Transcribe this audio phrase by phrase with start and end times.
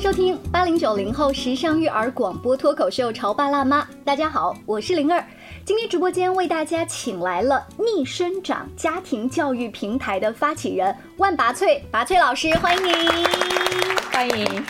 [0.00, 3.82] 迎收听八零九零后时尚育儿广播脱口秀《潮爸辣妈》。
[4.02, 5.22] 大家好，我是灵儿。
[5.62, 12.94] 今天直播间为大家请来了逆生长家庭教育平台的发起人万拔萃，拔萃老师，欢迎您，
[14.10, 14.64] 欢迎。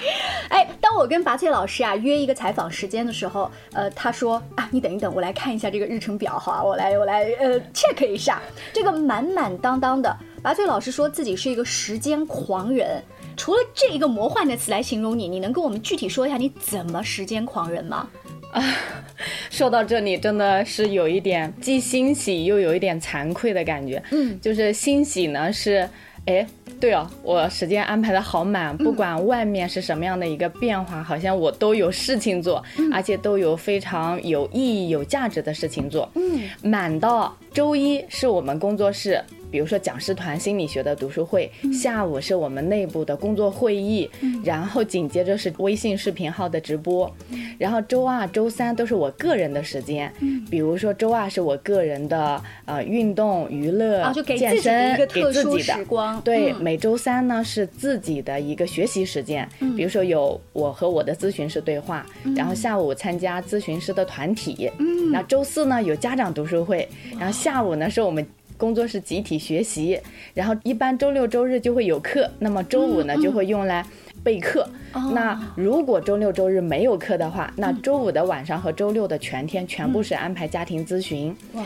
[0.49, 8.43] 哎，当我跟拔萃老师啊约一个采访时间的时候，呃，他说啊，你等一等，我来看一下这个日程表哈，我来我来呃 check 一下，
[8.73, 10.19] 这个满满当当的。
[10.43, 13.01] 拔萃老师说自己是一个时间狂人。
[13.41, 18.07] 除了这一个魔幻的词来形容你，你能跟我们具体说一下你怎么时间狂人吗？
[18.53, 18.63] 啊，
[19.49, 24.03] 说到这里真的是有一点既欣喜又有一点惭愧的感觉。
[24.11, 25.89] 嗯，就是欣喜呢是，
[26.27, 26.47] 哎，
[26.79, 36.07] 对哦，我时间安排的好满，不管外面是什么样的一个变化，好像我都有事情做，而且都有非常有意义、有价值的事情做。
[36.15, 39.19] 嗯，满到周一是我们工作室。
[39.51, 44.09] 比如说讲师团心理学的读书会，下午是我们内部的工作会议，
[44.45, 47.13] 然后紧接着是微信视频号的直播，
[47.59, 50.13] 然后周二、周三都是我个人的时间，
[50.51, 55.75] 比如说周二是我个人的呃运动娱乐、健身，给自己的。
[55.75, 56.21] 时光。
[56.23, 65.11] 对，每周三呢是自己的一个学习时间，比如说有我和我的咨询师对话，然后下午参加咨询师的团体，嗯。
[65.13, 66.89] 那周四呢有家长读书会，
[67.19, 68.27] 然后下午呢是我们。
[68.61, 69.99] 工作是集体学习，
[70.35, 73.83] 然后一般周六周日就会有课，那么周五呢就会用来
[74.23, 74.69] 备课。
[75.15, 81.35] 那如果周六周日没有课的话，那周五的晚上和周六的全天全部是安排家庭咨询。
[81.55, 81.65] 哇。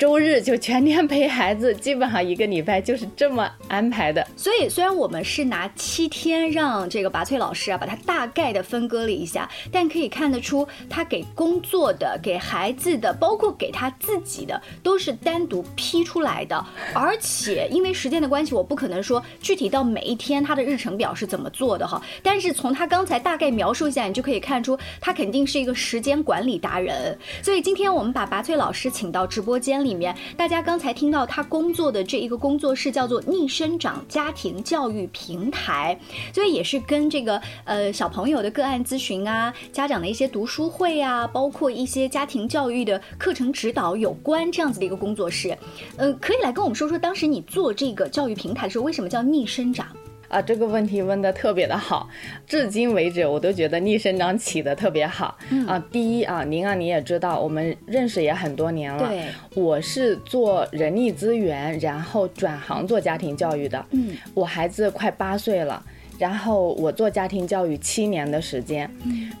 [0.00, 4.26] 周日就全天陪孩子，基本上一个礼拜就是这么安排的。
[4.34, 16.64] 所以虽然我们是拿七天让这个拔萃老师啊把它大概的分割了一下，但可以看得出他给工作的、给孩子的，包括给他自己的，都是单独批出来的。
[16.94, 22.00] 而且因为时间的关系，我不可能说具体到每一天他的日程表是怎么做的哈。
[22.22, 27.18] 但是从他刚才大概描述一下，你就可以看出他肯定是一个时间管理达人。
[27.42, 29.89] 所以今天我们把拔萃老师请到直播间里。
[29.90, 35.98] 里面，大家刚才听到他工作的这一个工作室叫做逆生长家庭教育平台，
[36.32, 45.56] 所以也是跟这个呃小朋友的个案咨询啊，家长的一些读书会啊，包括一些家庭教育的课程指导有关这样子的一个工作室。
[45.96, 49.86] 嗯，可以来跟我们说说，当时你做这个教育平台的时候，为什么叫逆生长？
[50.30, 52.08] 啊，这个问题问的特别的好，
[52.46, 55.36] 至今为止我都觉得逆生长起的特别好。
[55.66, 59.08] 啊，第一啊，您啊你也知道，我们认识也很多年了。
[59.08, 59.24] 对，
[59.54, 63.84] 我是做人力资源，然后转行做家庭教育的。
[63.90, 65.84] 嗯，我孩子快八岁了。
[66.20, 68.88] 然后我做家庭教育七年的时间，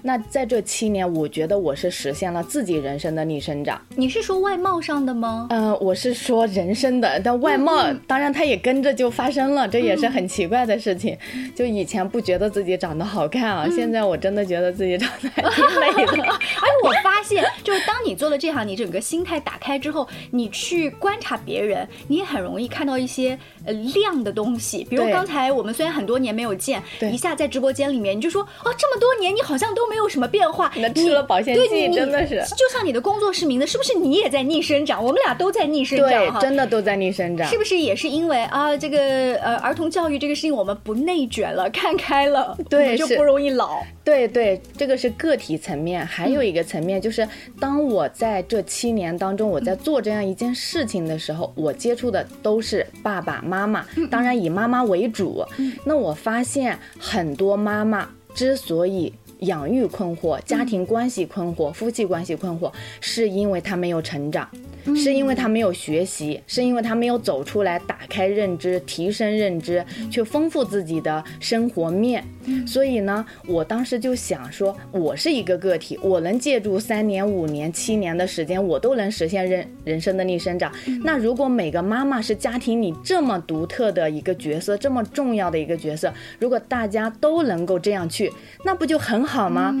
[0.00, 3.78] 那在这七年，我觉得我是实现了自己人生的逆生长。
[3.96, 5.46] 你是说外貌上的吗？
[5.50, 11.14] 嗯，我是说人生的，但外貌当然它也跟着就发生了，这也是很奇怪的事情。
[11.54, 16.32] 就以前不觉得自己长得好看啊，现在我真的觉得自己长得还挺美的。
[16.32, 24.82] 而 且我发现，就是当你做了这行，你整个心态打开之后，你去观察别人，你也很容易看到一些呃亮的东西。
[24.88, 26.69] 比如刚才我们虽然很多年没有见。
[27.00, 30.70] 一下在直播间里面，你就说哦，这么多年你好像都没有什么变化。
[30.74, 35.02] 你吃了保鲜剂真的是，就像你的工作室名字，是不是你也在逆生长？
[35.02, 37.48] 我们俩都在逆生长，对，真的都在逆生长。
[37.48, 38.98] 是不是也是因为啊，这个
[39.36, 43.78] 呃儿童教育这个事情，我们不内卷了，看开了，对，就不容易老。
[44.04, 47.26] 对对，这个是个体层面，还有一个层面就是，
[47.60, 55.44] 当我在这七年当中，我在做这样一件事情的时候，我接触的都是爸爸妈妈，当然以妈妈为主。
[55.84, 56.59] 那我发现
[56.98, 64.48] 很多妈妈之所以养育困惑、家庭关系困惑、夫妻关系困惑，是因为她没有成长。
[64.96, 72.24] 是因为他没有学习，是因为他没有走出来，打开认知，提升认知，去丰富自己的生活面。
[72.66, 80.72] 所以呢，我当时就想说，我是一个个体，我能借助三年、五年、七年的时间，我都能实现人人生的逆生长。
[81.04, 88.32] 那如果每个妈妈是家庭里这么独特的一个角色，这么重要的一个角色，如果大家都能够这样去，
[88.64, 89.74] 那不就很好吗？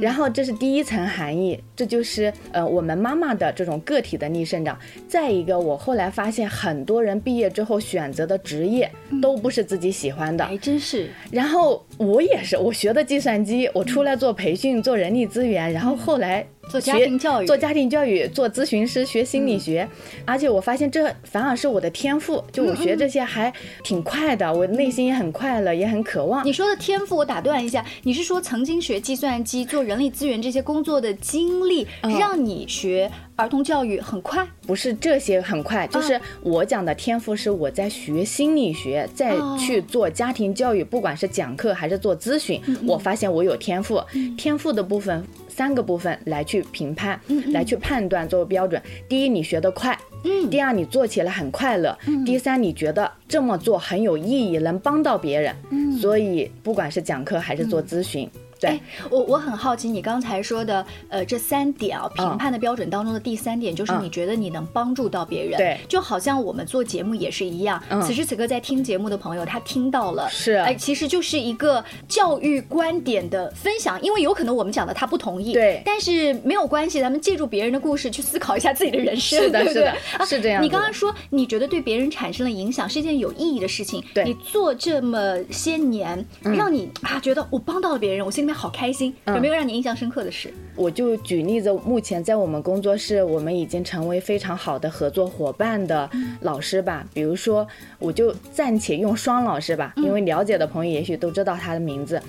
[0.00, 4.41] 然后这是第一层含义，这就是呃我们妈妈的这种个体的逆。
[4.44, 4.78] 生长，
[5.08, 8.90] 再一个，我后来发现很多人毕业之后选择的职业
[9.20, 11.10] 都不是自己喜欢的，还真是。
[11.30, 19.86] 然后我也是，我学的计算机，我出来做培训，做人力资源，然后后来做家庭教育，做家庭教育，做咨询师，学心理学，
[20.24, 26.46] 而且我发现这反而是我的天赋，就我学这些还挺快的，我内心也很快乐，也很渴望。
[26.46, 31.86] 你说的天赋，我打断一下，你是说曾经学计算机、做人力资源这些工作的经历，
[32.18, 34.46] 让你学儿童教育很快？
[34.66, 44.00] 不是这些很快，就是我讲的天赋是我在学心理学，再去做家庭教育，不管是讲课还是做咨询，我发现我有天赋。
[44.38, 45.22] 天赋的部分。
[45.54, 47.18] 三个部分来去评判，
[47.52, 48.80] 来去判断作为标准。
[49.08, 49.94] 第一，你学得快；
[50.24, 55.54] 嗯，第二，你做起来很快乐；嗯，第三，你觉得这么做很有意义，能帮到别人。
[55.70, 58.28] 嗯，所以不管是讲课还是做咨询。
[58.68, 58.80] 对，
[59.10, 65.56] 我我很好奇，你刚才说的，呃，这三点啊，评判的标准当中的第三点，就是你觉得你能帮助到别人。
[65.56, 67.82] 对，就好像我们做节目也是一样。
[68.02, 80.62] 此时此刻在听节目的朋友，他听到了，是，哎，其实就是一个教育观点的分享，因为有可能我们讲的他不同意，对，但是没有关系，咱们借助别人的故事去思考一下自己的人生，是的，是的，是这样。
[80.62, 89.14] 你刚刚说你觉得对别人产生了影响是一件有意义的事情，对，你做这么些年，让你啊觉得我帮到了别人，我心里面好开心。
[89.26, 90.52] 有没有让你印象深刻的事？
[90.74, 96.08] 我就举例子，目前在我们工作室，我们已经成为非常好的合作伙伴的
[96.40, 97.06] 老师吧。
[97.12, 97.66] 比如说，
[97.98, 102.20] 我就暂且用双老师吧，因为了解的朋友也许都知道他的名字。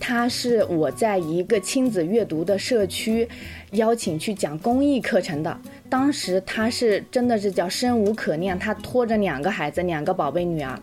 [0.00, 3.28] 他是我在一个亲子阅读的社区
[3.72, 5.56] 邀请去讲公益课程的。
[5.88, 10.76] 当时他是真的是叫生无可恋，他拖着两个孩子，两个宝贝女儿。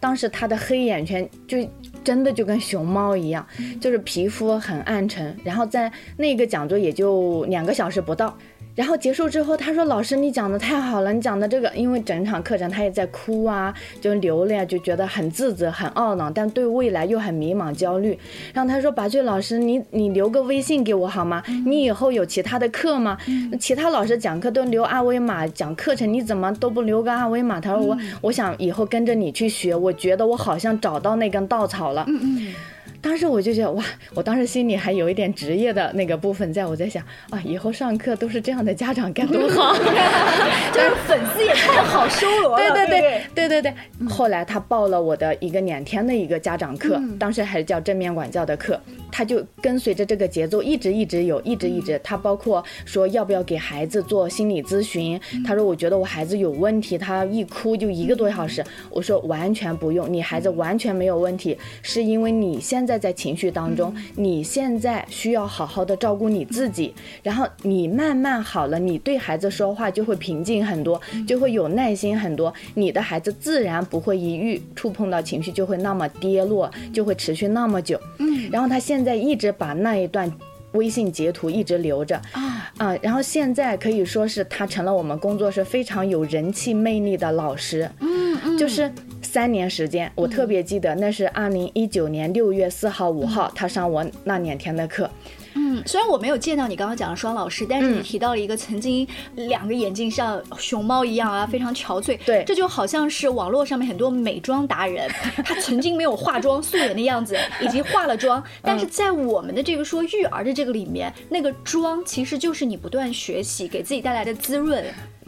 [0.00, 1.58] 当时他的黑眼圈就。
[2.06, 3.44] 真的就跟熊猫一样，
[3.80, 5.36] 就是皮肤很暗沉。
[5.42, 8.38] 然后在那个讲座也就两个小时不到。
[8.76, 18.16] 然后结束之后，他说：“老师，你讲的太好了，你讲的这个，因为整场课程他也在哭啊，就流泪，就觉得很自责、很懊恼，但对未来又很迷茫、焦虑。
[18.52, 21.42] 然后他说：‘把翠老师，你你留个微信给我好吗？
[21.64, 23.16] 你以后有其他的课吗？
[23.58, 32.54] 其他老师讲课都留二维码，讲课程你怎么都不留个二维码？’他说：‘我我想以后跟着你去学，我觉得我好像找到那根稻草了。’嗯嗯。
[33.06, 37.00] ”当时我就觉得哇，我当时心里还有一点职业的那个部分，在我在想
[37.30, 39.72] 啊，以后上课都是这样的家长该多好，
[40.74, 42.74] 就是粉丝也太好收罗了。
[42.74, 44.08] 对对对对对对。
[44.08, 48.80] 后来他报了我的一个两天的一个家长课，当时还是叫正面管教的课。
[49.12, 51.98] 他就跟随着这个节奏，一直一直有，一直一直。
[52.02, 55.18] 他包括说要不要给孩子做心理咨询。
[55.46, 58.62] 他说我觉得我孩子有问题，他一哭就一个多小时。
[58.90, 66.92] 我说完全不用，你孩子完全没有问题，是因为你现在在情绪当中，你现在需要好好的照顾你自己。
[67.22, 72.52] 然后你慢慢好了，你对孩子说话就会平静很多，就会有耐心很多。
[72.74, 77.98] 你的孩子自然不会一遇触碰到情绪就会那么跌落，就会持续那么久。
[78.18, 79.06] 嗯，然后他现在。
[79.06, 80.28] 在一直把那一段
[80.72, 87.88] 微信截图一直留着啊啊，然后现在可以说是他成了我们工作室非常有人气魅力的老师。
[88.00, 88.90] 嗯嗯，就是
[89.36, 95.10] 三年时间，我特别记得那是二零一九年六月四号、五号，他上我那两天的课。
[95.52, 102.18] 嗯，虽然我没有见到你刚刚讲的双老师，但是你提到了一个曾经两个眼睛像熊猫一样啊，非常憔悴。
[102.24, 105.06] 对，这就好像是网络上面很多美妆达人，
[105.44, 114.82] 他曾经没有化妆素颜的样子，以及化了妆， 但是在我们的这个说育儿的这个里面，那个妆其实就是你不断学习给自己带来的滋润。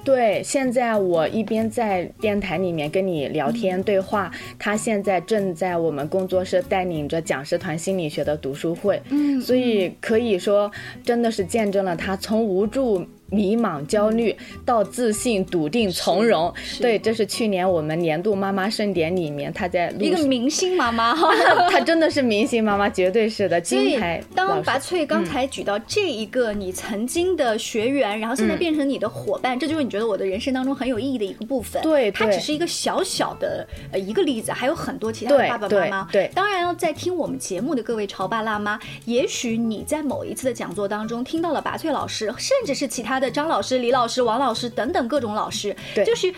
[0.04, 10.70] 对，现在我一边在电台里面跟你聊天对话，他现在正在我们工作室带领着讲师团心理学的读书会，嗯，所以可以说
[11.04, 13.06] 真的是见证了他从无助。
[13.30, 14.34] 迷茫、焦虑
[14.64, 21.14] 到自信、笃定、从容，对，这是去年我们年度妈妈盛典里面，她在一个明星妈妈，
[21.70, 23.60] 她真的是明星妈妈，绝对是的。
[23.68, 24.22] 金牌。
[24.34, 31.82] 当拔萃刚才举到这一个你曾经的学员，然后现在变成你的伙伴，这就是你觉得我的人生当中很有意义的一个部分。
[31.82, 36.08] 对，它只是一个小小的呃一个例子，还有很多其他的爸爸妈妈。
[36.10, 43.17] 对，当然要在听我们节目的各位潮爸辣妈，也许你在某一次的讲座当中听到了拔萃老师，甚至是其他。
[43.18, 46.32] 的张老师、李老师、王老师等等各种老师，对，就是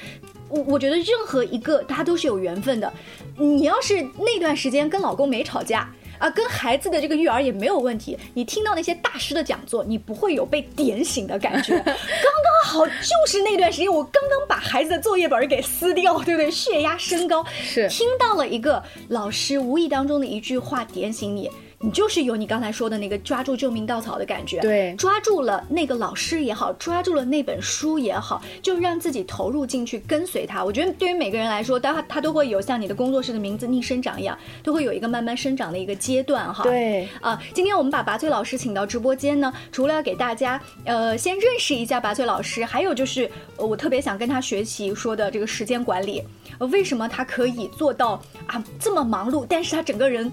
[0.49, 2.93] 我我觉得任何一个他都是有缘分的。
[3.37, 11.79] 你要是那段时间跟老公没吵架啊，跟孩子的这个育儿也没有问题，你听到那些大师的讲座，你不会有被点醒的感觉。
[11.81, 16.51] 刚刚好就是那段时间，我刚刚把孩子的作业本给撕掉，对不对？
[16.51, 21.51] 血压升高，是听到了一个老师无意当中的一句话点醒你。
[21.83, 30.63] 你就是有你刚才说的那个抓住救命稻草的感觉，对抓住了那个老师也好，抓住了那本书也好，就让自己投入进去，跟随他。
[30.63, 36.65] 我觉得对于每个人来说，他他都会有像你的工作室的名字“逆生长”一样，都会有一个慢慢生长的一个阶段哈。
[36.65, 46.23] 对啊，今天我们把拔萃老师请到直播间呢，除了要给大家呃先认识一下拔萃老师，还有就是呃我特别想跟他学习说的这个时间管理，
[46.59, 50.31] 呃为什么他可以做到啊这么忙碌，但是他整个人。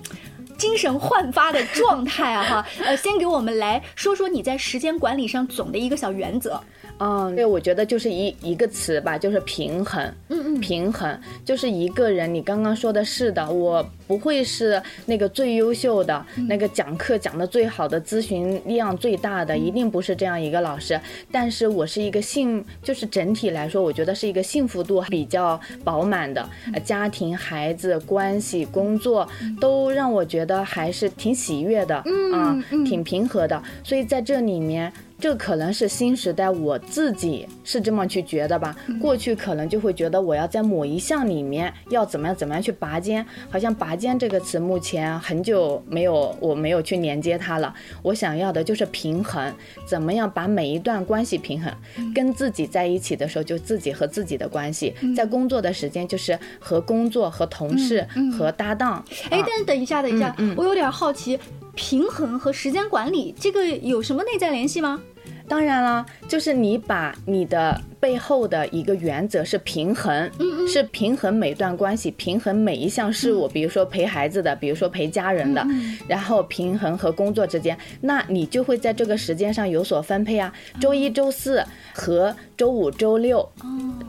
[0.57, 6.61] 精神焕发的状态啊，哈，呃，先给我们来说说你在时间管理上总的一个小原则。
[6.99, 10.03] 嗯，对，我觉得就是一一个词吧，就是平衡。
[10.29, 20.99] 嗯嗯，平衡就是一个人，你刚刚说的是的，我不会是那个最优秀的，那个讲课讲的最好的，咨询量最大的，一定不是这样一个老师。
[21.31, 29.27] 但是我是一个幸，就是整体来说，我觉得是一个幸福度比较饱满的，呃家庭、孩子、关系、工作
[29.61, 31.95] 都让我觉得还是挺喜悦的，
[32.33, 33.61] 啊，挺平和的。
[33.83, 34.91] 所以在这里面。
[35.19, 38.75] 这可能是新时代，我自己是这么去觉得吧。
[39.01, 47.73] 过去可能就会觉得我要在某一项里面要怎么样怎么样去拔尖，好像拔尖这个词目前很久没有，我没有去连接它了。
[48.03, 49.51] 我想要的就是平衡，
[49.87, 51.73] 怎么样把每一段关系平衡。
[52.13, 58.07] 跟自己在一起的时候，就自己和自己的关系；在工作的时间，就是和工作、和同事、
[58.37, 59.03] 和搭档。
[59.31, 61.39] 哎，啊但是等一下，等一下，我有点好奇，
[61.77, 64.99] 平衡和时间管理这个有什么内在联系吗？
[65.47, 70.29] 当然了，就是你把你的背后的一个原则是平衡，
[70.67, 75.65] 是平衡每段关系，平衡每一项事物，比如说陪孩子的，比如说陪家人的，
[76.05, 80.51] 然后平衡和工作之间，那你就会在这个时间上有所分配啊。
[80.81, 83.47] 周一周四和周五周六，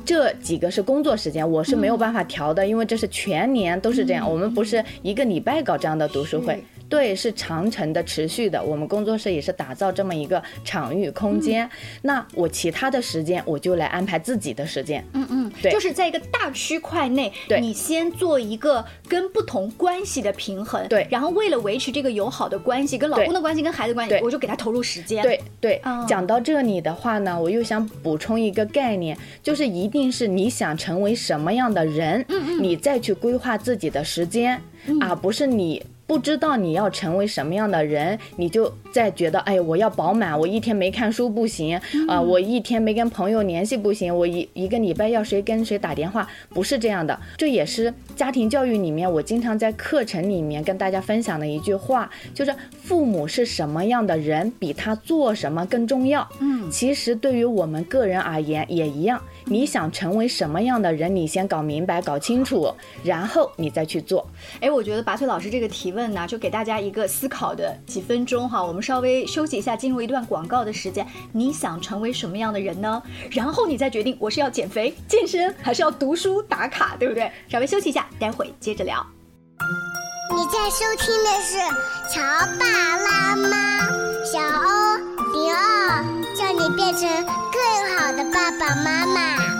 [0.05, 6.65] 这几个是工作时间，我是没有办法调的，因为这是全年都是这样，我们不是一个礼拜搞这样的读书会。
[6.89, 8.63] 对，是长程的、持续的。
[8.63, 11.69] 我们工作室也是打造这么一个场域空间。
[12.03, 15.05] 那我其他的时间，我就来安排自己的时间。
[15.13, 25.23] 嗯嗯，对就是在一个大区块内，对你先做一个跟不同关系的平衡，对然后为了维持这个友好的关系，跟老公的关系，跟孩子关系，我就给他投入时间。
[25.23, 32.25] 对对哦，讲到这里的话呢，我又想补充一个概念，就是一定是你想成为什么样的人，
[32.61, 34.61] 你再去规划自己的时间，
[35.01, 35.85] 而不是你。
[36.09, 47.21] 不知道你要成为什么样的人，你就在觉得，哎，我要饱满，我一天没看书不行，啊、我一天没跟朋友联系不行，我一一个礼拜要谁跟谁打电话，不是这样的。
[47.37, 56.27] 这也是家庭教育里面我经常在课程里面跟大家分享的一句话，就是父母是什么样的人，比他做什么更重要。
[56.41, 62.73] 嗯，其实对于我们个人而言也一样，你想成为什么样的人，你先搞明白、搞清楚，
[63.05, 64.27] 然后你再去做。
[64.61, 68.63] 哎，我觉得拔萃老师这个提问问呢，就给大家一个思考的几分钟哈。
[68.65, 71.05] 我们稍微休息一下，进入一段广告的时间。
[71.33, 73.03] 你想成为什么样的人呢？
[73.33, 77.31] 然后你再决定我是要减肥、健身，还是要读书打卡，对不对？
[77.49, 79.05] 稍微休息一下，待会接着聊。
[80.31, 81.59] 你在收听的是
[82.15, 82.23] 《乔
[82.61, 83.89] 爸拉妈》，
[84.25, 84.97] 小欧
[85.33, 86.05] 零二，
[86.37, 89.58] 叫你变成更好的爸爸妈妈。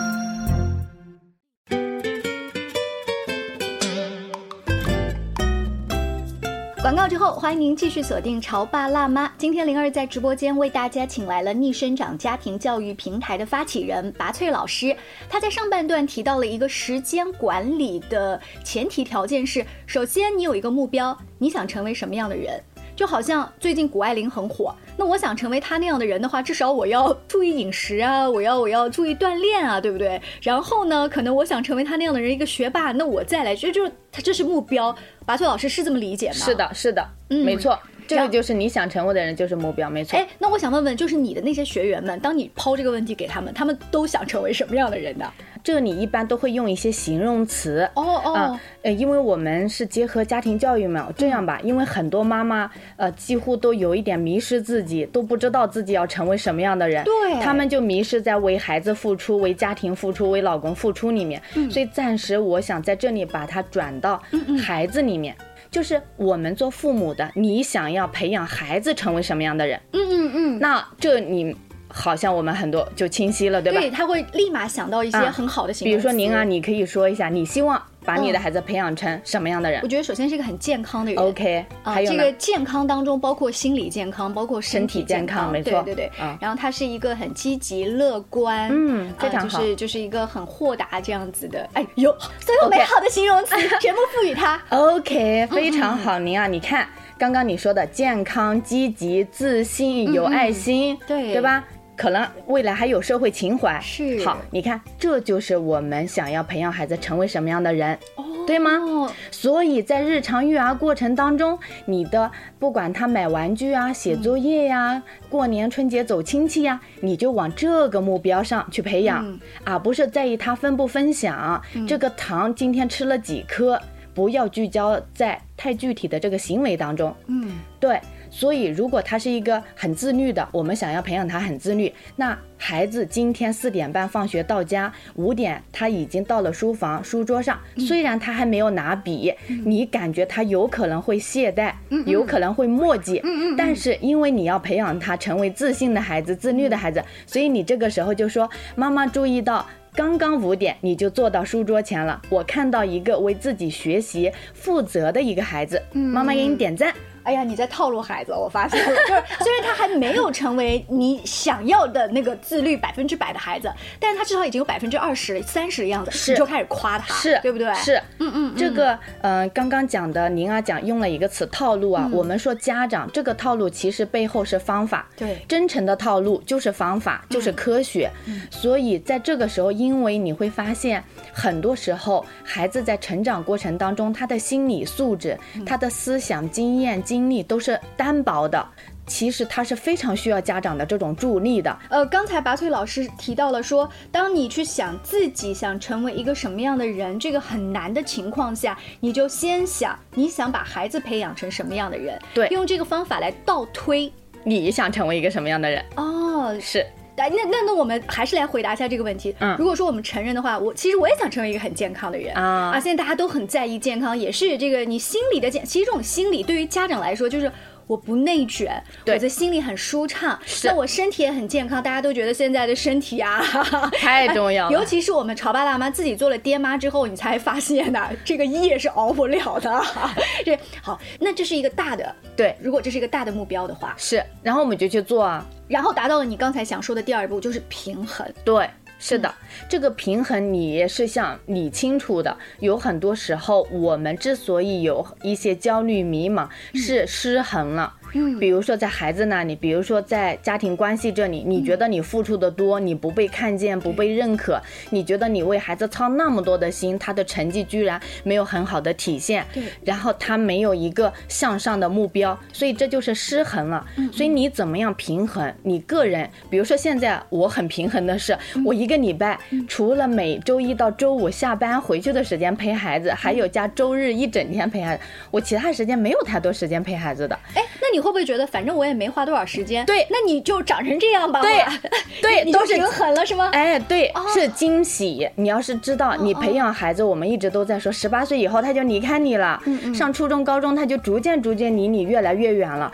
[6.89, 9.27] 广告之后，欢迎您继续锁定《潮爸辣妈》。
[9.37, 14.97] 今天灵儿在直播间为大家请来了逆生长家庭教育平台的发起人拔萃老师。
[15.29, 22.59] 他在上半段提到了一个时间管理的前提条件是：首先你有一个目标，你想成为什么样的人？
[22.99, 30.21] 就好像最近谷爱凌很火，那我想成为她那样的人的话，至少我要注意饮食啊，我要我要注意锻炼啊，对不对？
[30.41, 34.93] 然后呢，可能我想成为她那样的人，一个学霸，那我再来，这就是他这是目标。
[35.25, 36.33] 拔萃老师是这么理解吗？
[36.33, 36.53] 是。
[36.53, 37.79] 的，是的，嗯没错，
[38.09, 40.17] 这个就是你想成为的人，就是目标，没错。
[40.17, 45.31] 哎，那我想问问，就是你的那些学员们，当你抛这个问题给他们，他们都想成为什么样的人呢？
[45.63, 47.87] 这个你一般都会用一些形容词。
[47.93, 61.39] 哦哦啊，呃，因为我们是结合家庭教育嘛，这样吧，因为很多妈妈，呃，几乎都有一点迷失自己，都不知道自己要成为什么样的人，对他们就迷失在为孩子付出、为家庭付出、为老公付出里面。
[61.69, 64.19] 所以暂时我想在这里把它转到
[64.59, 65.35] 孩子里面。
[65.71, 69.79] 就是我们做父母的，你想要培养孩子成为什么样的人？
[69.93, 71.55] 嗯嗯嗯，那这你
[71.87, 73.79] 好像我们很多就清晰了，对吧？
[73.79, 75.91] 对，他会立马想到一些啊很好的形比。
[75.91, 81.23] 如说您啊，你可以说一下，你希望把你的嗯孩子培养成什么样的人我觉得首先是一个很健康的人。
[81.23, 82.17] ？OK，啊，还有呢？
[82.17, 86.23] 这个健康当中包括心理健康，包括身体健康康，没错对对对。
[86.25, 91.69] 啊然后他是一个很积极乐观，嗯非常啊就好是就是一个很豁达这样子的。
[91.73, 94.59] 哎，呦所有美好的形容词 全部赋予他。
[94.69, 96.87] OK，非嗯常好，您啊，你看
[97.17, 101.63] 刚刚你说的健康、积极、自信、有爱心，对对吧？
[101.99, 103.77] 可能未来还有社会情怀。
[103.81, 107.99] 是好，你看，这就是我们想要培养孩子成为什么样的人。
[108.47, 108.71] 对吗？
[108.77, 123.79] 哦，所以在日常育儿过程当中，你的不管他买玩具啊、写作业呀、过年春节走亲戚呀，你就往这个目标上去培养，嗯而不是在意他分不分享，这个糖今天吃了几颗，
[124.15, 127.15] 不要聚焦在太具体的这个行为当中。
[127.27, 139.33] 嗯，对，所以如果他是一个很自律的，我们想要培养他很自律，那孩子今天四点半放学到家，五点他已经到了书房书桌上，虽然他还没有拿笔，
[139.65, 141.73] 你感觉他有可能会懈怠，
[142.05, 143.21] 有可能会墨迹，
[143.57, 149.65] 但是因为你要培养他成为自信的孩子、自律的孩子，所以你这个时候就说，妈妈注意到。
[149.95, 156.93] 刚刚五点你就坐到书桌前了，我看到一个为自己学习负责的一个孩子，妈妈给你点赞。
[157.29, 158.79] 哎呀，你在套路孩子，我发现。
[158.81, 166.31] 了， 就是虽然他还没有成为你想要的那个自律百分之百的孩子，但是他至少已经有百分之二十、三十的样子，是。
[166.31, 167.71] 你就开始夸他，是对不对？
[167.75, 172.01] 是，嗯嗯，这个嗯、呃刚刚讲的您啊讲用了一个词套路嗯。
[172.01, 175.37] 啊，我们说家长这个套路其实背后是方法，对。
[175.47, 178.09] 真诚的套路就是方法，就是科学。
[178.49, 188.63] 所以在这个时候，因为你会发现，很多时候孩子在成长过程当中，他的心理素质、他的思想、经验、经历都是单薄的。
[189.07, 191.75] 其实他是非常需要家长的这种助力的。
[191.89, 204.13] 呃，刚才拔萃老师提到了说，当你去想自己想成为一个什么样的人，这个很难的情况下，你就先想你想把孩子培养成什么样的人，对用这个方法来倒推。
[204.43, 205.83] 你想成为一个什么样的人？
[205.95, 206.85] 哦，是
[207.19, 209.35] 哎，那那那我们还是来回答一下这个问题。
[209.39, 212.79] 嗯如果说我们成人的话，我其实我也想成为一个很健康的人啊啊！
[212.79, 215.65] 现在大家都很在意健康，也是这个你心理的健。
[215.65, 217.51] 其实这种心理对于家长来说，就是
[217.89, 221.81] 我不内卷，我的心里很舒畅，那我身体也很健康。
[221.81, 223.41] 大家都觉得现在的身体啊，
[223.99, 224.71] 太重要了。
[224.71, 229.83] 尤其是我们潮爸辣妈自己做了爹妈之后，你才发现呢，这个夜是熬不了的。
[230.45, 235.43] 这好，那这是一个大的，对如果这是一个大的目标的话，是，然后我们就去做啊。
[235.67, 238.23] 然后达到了你刚才想说的第二步，就是平衡。
[238.45, 238.69] 对，
[238.99, 239.33] 是的，
[239.69, 242.37] 这个平衡你也是想理清楚的。
[242.59, 247.93] 有很多时候，我们之所以有一些焦虑、迷茫，是失衡了。
[248.13, 263.85] 嗯比如说在孩子那里，比如说在家庭关系这里，你觉得你付出的多，你不被看见、不被认可，你觉得你为孩子操那么多的心，他的成绩居然没有很好的体现，对然后他没有一个向上的目标，所以这就是失衡了。
[264.11, 266.29] 所以你怎么样平衡你个人？
[266.49, 277.37] 比如说现在我很平衡的是，我一个礼拜除了每周一到周五下班回去的时间陪孩子，还有加周日一整天陪孩子，我其他时间没有太多时间陪孩子的。
[277.55, 280.05] 哎，那你会不会觉得，反正我也没花多少时间，对。
[280.09, 281.63] 那你就长成这样吧，对。
[282.21, 283.49] 对你就都是平衡了是吗？
[283.53, 285.29] 哎，对哦，是惊喜。
[285.35, 289.61] 你要是知道，你培养孩子，我们一直都在说，十八岁以后他就离开你了，
[289.93, 292.91] 上初中、高中他就逐渐逐渐离你越来越远了。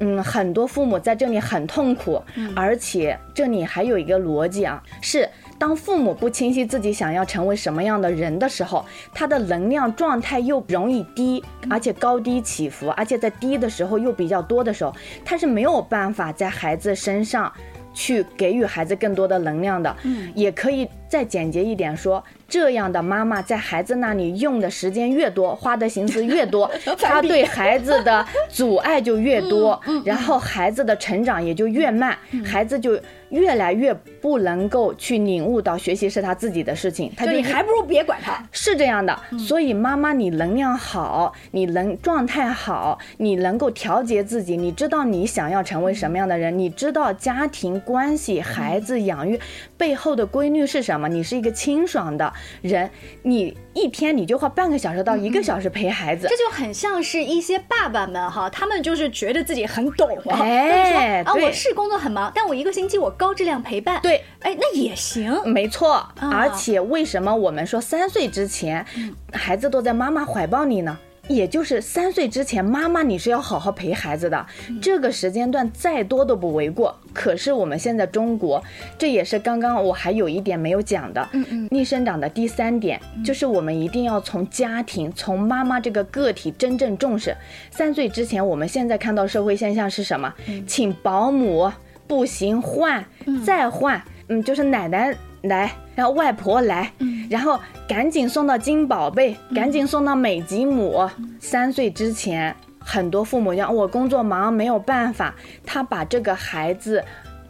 [0.00, 2.22] 嗯，很多父母在这里很痛苦，
[2.54, 17.52] 而且这里还有一个逻辑啊，是当父母不清晰自己想要成为什么样的人的时候，他的能量状态又容易低，而且高低起伏，而且在低的时候又比较多的时候，他是没有办法在孩子身上。
[17.98, 32.98] 去给予孩子更多的能量的，嗯，也可以再简洁一点说，这样的妈妈在孩子那里用的时间越多，花的心思越多， 她对孩子的阻碍就越多，然后孩子的成长也就越慢，孩子就
[33.30, 38.40] 越来越不能够去领悟到学习是他自己的事情，他就就你还不如别管他。
[38.52, 49.38] 是这样的，所以妈妈，你能量好，你能状态好，你能够调节自己，你知道你想要成为什么样的人，你知道家庭关系、孩子养育
[49.76, 52.32] 背后的规律是什么，你是一个清爽的
[52.62, 52.90] 人，
[53.22, 56.36] 你一天你就花半个小时到一个小时陪孩子这。
[56.36, 65.34] 就很像是一些爸爸们哈，他们就是觉得自己很懂啊，哎啊，对我是工作很忙，但我一个星期我高质量陪伴，对，哎，那也行。
[65.44, 68.86] 没错，而且为什么我们说三岁之前，
[69.32, 70.96] 孩子都在妈妈怀抱里呢？
[71.28, 74.46] 也就是三岁之前，妈妈你是要好好陪孩子的，
[74.80, 76.96] 这个时间段再多都不为过。
[77.12, 78.62] 可是我们现在中国，
[78.98, 87.34] 这也是刚刚我还有一点没有讲的，嗯嗯，逆生长的第三点就是我们一定要从家庭、从妈妈这个个体真正重视。
[87.70, 90.32] 三岁之前，我们现在看到社会现象是什么？
[90.66, 91.70] 请保姆
[92.06, 93.04] 不行换，
[93.44, 95.12] 再换，嗯，就是奶奶
[95.46, 96.92] 来，然后外婆来，
[97.30, 101.08] 然后赶紧送到金宝贝，赶紧送到美吉姆。
[101.40, 102.54] 三岁之前。
[102.88, 107.02] 很多父母讲我工作忙没有办法，他把这个孩子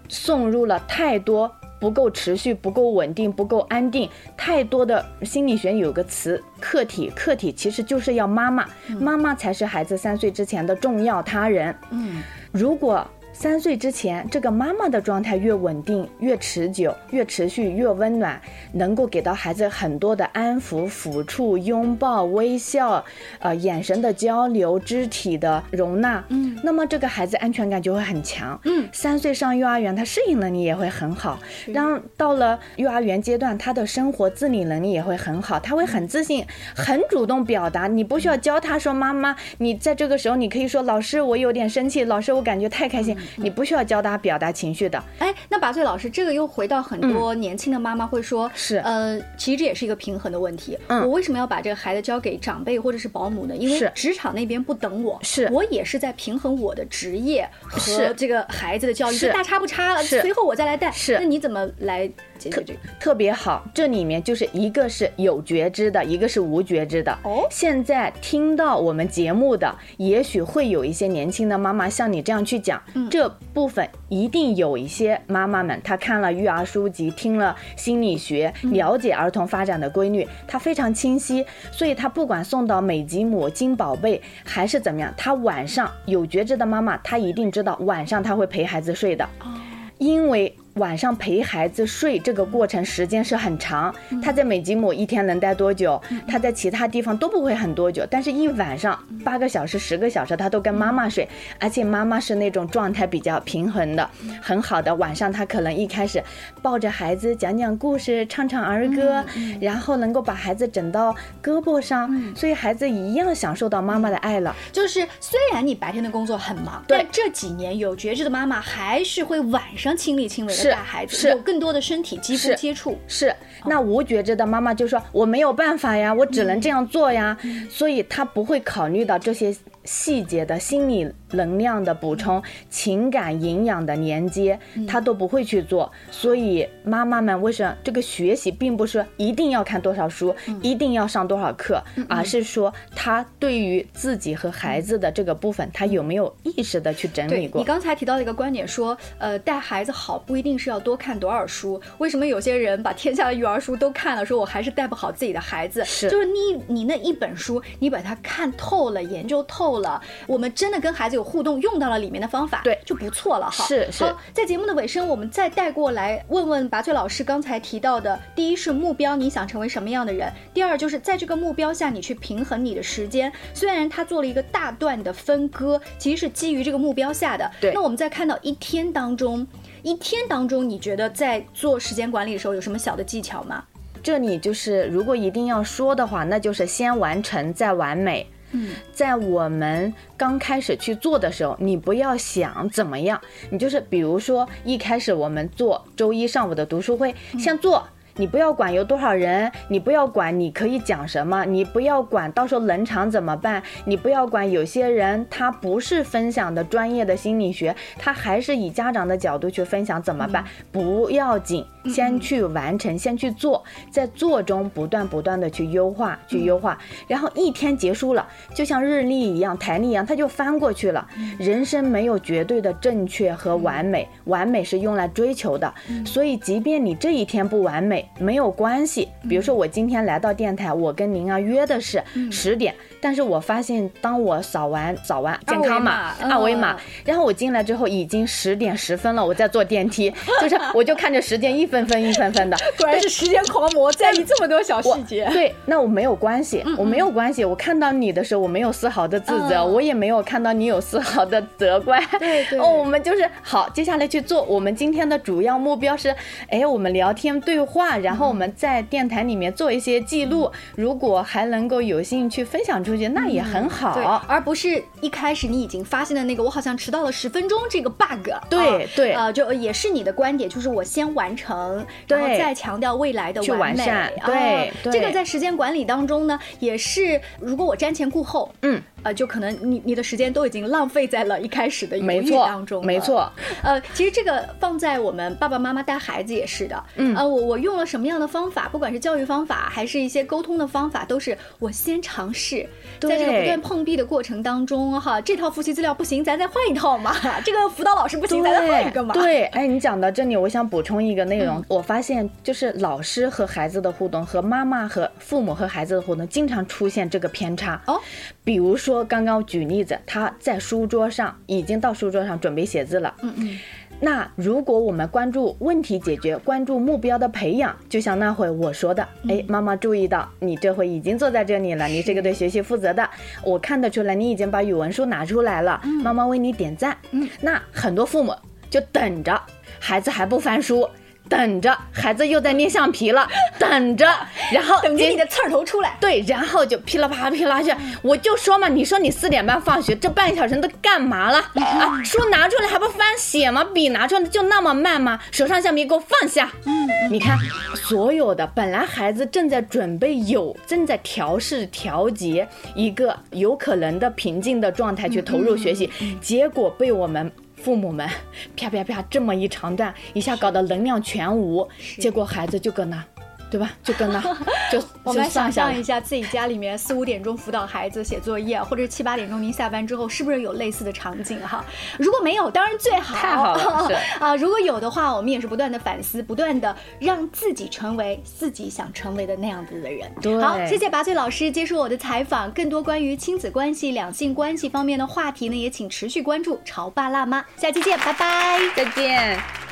[0.08, 8.66] 送入了太多不够持续、不够稳定、不够安定，太多的心理学有个词客体，客体其实就是要妈妈，
[8.98, 11.76] 妈妈才是孩子三岁之前的重要他人。
[11.90, 13.06] 嗯，如果
[13.38, 18.40] 三岁之前，这个妈妈的状态越稳定、越持久、越持续、越温暖，
[18.72, 23.04] 能够给到孩子很多的安抚、抚触、拥抱、微笑，
[23.40, 31.38] 呃，眼神的交流、肢体的容纳，嗯，那么这个孩子安全感就会很强，嗯，三岁上幼儿园，他适应能力也会很好，
[31.74, 36.42] 当到了幼儿园阶段，他的生活自理能力也会很好，他会很自信、
[36.74, 43.14] 很主动表达，你不需要教他说妈妈，你在这个时候你可以说老师，我有点生气，老师，我感觉太开心。
[43.36, 50.78] 你不需要教他表达情绪的，哎，那八岁老师，这个又回到很多年轻的妈妈会说，是呃，其实这也是一个平衡的问题。
[50.88, 53.56] 嗯我为什么要把这个孩子交给长辈或者是保姆呢？
[53.56, 60.02] 因为职场那边不等我，是我也是在平衡我的职业和这个孩子的教育，大差不差了。
[60.02, 62.80] 是随后我再来带，是那你怎么来解决这个？
[63.00, 63.64] 特别好。
[63.74, 67.12] 这里面就是一个是有觉知的，一个是无觉知的。
[67.24, 89.24] 哦现在听到我们节目的，也许会有一些年轻的妈妈像你这样去讲，嗯这部分一定有一些妈妈们，她看了育儿书籍，听了心理学，嗯了解儿童发展的规律，她非常清晰，所以她不管送到美吉姆、金宝贝还是怎么样，她晚上有觉知的妈妈，她一定知道晚上她会陪孩子睡的。
[89.40, 89.52] 哦
[89.98, 96.00] 因为晚上陪孩子睡这个过程时间是很长，他在美吉姆一天能待多久？
[96.28, 101.26] 他在其他地方都不会很多久，但是一晚上八个小时、十个小时，他都跟妈妈睡，
[101.58, 104.08] 而且妈妈是那种状态比较平衡的，
[104.42, 104.94] 很好的。
[104.96, 106.22] 晚上他可能一开始
[106.60, 109.24] 抱着孩子讲讲故事、唱唱儿歌，
[109.60, 114.54] 然后能够把孩子枕到胳膊上，所以孩子一样享受到妈妈的爱了。
[114.72, 122.98] 就是虽然你白天的工作很忙，对但这几年有觉知的妈妈还是会晚上亲力亲为带孩子，是有更多的身体肌肤接触。
[123.06, 123.34] 是，
[123.68, 127.36] 那无觉知的妈妈就说我没有办法呀，我只能这样做呀，
[127.68, 135.90] 所以她不会考虑到这些细节的心理能量的补充、情感营养的连接，她都不会去做。
[136.10, 147.64] 所以妈妈们为什么这个学习并不是一定要看多少书，一定要上多少课，而是说她对于自己和孩子的这个部分，她有没有意识的去整理过你？
[147.64, 151.80] 刚才提到的一个观点说，呃，带孩子好不一定是要多看多少书。
[151.98, 155.84] 为什么有些人把天下的育儿书都看了，说我还是带不好自己的孩子？
[155.84, 163.64] 是就是你你那一本书，你把它看透了，研究透了，我们真的跟孩子有互动，用到了里面的方法，对就不错了哈。
[163.66, 170.32] 是是好，在节目的尾声，我们再带过来问问拔萃老师刚才提到的，第一是目标，你想成为什么样的人？
[170.52, 173.32] 第二就是在这个目标下，你去平衡你的时间。
[173.54, 177.50] 虽然他做了一个大段的分割，其实是基于这个目标下的。
[177.60, 179.46] 对那我们在看到一天当中，
[179.82, 183.64] 一天当中，你觉得在做时间管理的时候有什么小的技巧吗？
[184.02, 188.26] 这里就是，如果一定要说的话，那就是先完成再完美。
[188.52, 197.86] 嗯，在我们刚开始去做的时候，你不要想怎么样，你就是比如说一开始我们做周一上午的读书会，先做。
[198.16, 210.44] 你不要管有多少人，你不要管你可以讲什么，你不要管到时候冷场怎么办，你不要管有些人他不是分享的专业的心理学，他还是以家长的角度去分享怎么办？
[210.72, 221.06] 不要紧，先去完成，先去做，在做中不断不断的去优化，去优化，然后一天结束了，就像日历一样，台历一样，它就翻过去了。
[221.38, 225.72] 人生没有绝对的正确和完美，完美是用来追求的，
[226.04, 229.08] 所以即便你这一天不完美，没有关系。
[229.28, 232.74] 比如说我今天来到电台，我跟您啊约的是十点，
[233.06, 245.24] 但是我发现当我扫完扫完健康码二维码然后我进来之后已经十点十分了，我在坐电梯， 就是我就看着时间一分分一分分的，果然是时间狂魔，在意这么多小细节。
[245.32, 247.44] 对，那我没有关系，我没有关系。
[247.44, 252.02] 我看到你的时候，我没有丝毫的自责，嗯我也没有看到你有丝毫的责怪。
[252.18, 254.42] 对对哦，我们就是好，接下来去做。
[254.42, 256.12] 我们今天的主要目标是，
[256.48, 260.50] 哎，我们聊天对话，然后我们在电台里面做一些记录。
[260.74, 263.94] 如果还能够有幸去分享出去，那也很好。
[263.94, 268.30] 对，而不是一开始你已经发现的那个我好像迟到了十分钟这个 bug。
[268.32, 273.78] 啊对对呃，就也是你的观点，就是我先完成，对然后再强调未来的去完美。
[273.78, 278.82] 完善对这个在时间管理当中呢，也是如果我瞻前顾后，嗯。
[279.02, 283.30] 呃，就可能你你的时间都已经浪费在了一开始的犹豫没错当中了没错。
[283.62, 286.82] 呃，其实这个放在我们爸爸妈妈带孩子也是的。
[286.96, 292.68] 嗯呃，我我用了什么样的方法，不管是教育方法还是一些沟通的方法，都是我先尝试，
[293.00, 297.14] 在这个不断碰壁的过程当中，哈，这套复习资料不行，咱再换一套嘛。
[297.44, 299.14] 这个辅导老师不行，咱再换一个嘛。
[299.14, 301.64] 对，哎，你讲到这里，我想补充一个内嗯容。
[301.68, 307.80] 我发现，就是老师和孩子的互动，和妈妈和父母和孩子的互动，经常出现这个偏差。
[307.86, 308.00] 哦，
[308.42, 313.14] 比如说刚刚举例子，他在书桌上已经到书桌上准备写字了。
[313.22, 313.58] 嗯嗯，
[314.00, 323.08] 那如果我们关注问题解决，关注目标的培养，就像那会我说的，哎，妈妈注意到你这回已经坐在这里了，你是个对学习负责的，
[323.44, 326.96] 我看得出来你已经把语文书拿出来了，妈妈为你点赞。
[327.10, 328.34] 嗯，那很多父母
[328.68, 329.40] 就等着
[329.78, 330.88] 孩子还不翻书。
[331.28, 334.06] 等着孩子又在捏橡皮了， 等着，
[334.52, 335.96] 然后等着你的刺儿头出来。
[336.00, 342.02] 对，然后就噼里啪啦噼啦去，我就说嘛，你说你四点半放学，这半小时都干嘛了啊？
[342.04, 343.64] 书拿出来还不翻写吗？
[343.64, 345.18] 笔拿出来就那么慢吗？
[345.30, 346.50] 手上橡皮给我放下。
[346.64, 347.38] 嗯，你看，
[347.74, 357.30] 所有的本来孩子正在准备有正在调试调节一个有可能的平静的状态去投入学习，结果被我们。
[357.66, 358.08] 父母们
[358.56, 363.04] 啪啪啪这么一长段，一下搞得能量全无，结果孩子就搁那，
[363.50, 363.70] 对吧？
[363.82, 364.20] 就跟那，
[364.70, 365.82] 就我们想象一。
[365.86, 371.64] 下，自己家里面四五点钟辅导孩子写作业，或者七八点钟您下班之后，是不是有类似的场景哈？
[371.96, 373.14] 如果没有，当然最好。
[373.14, 380.10] 太好了 啊，如果有的话，我们也是不断的反思，不断的让自己成为自己想成为的那样子的人。
[380.20, 382.50] 对好，谢谢拔萃老师接受我的采访。
[382.50, 387.44] 更多关于亲子关系、两性关系方面的话题呢，也请持续关注潮爸辣妈。
[387.56, 388.58] 下期见，拜拜。
[388.74, 389.65] 再见。